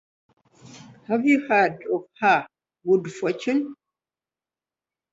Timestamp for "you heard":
1.27-1.85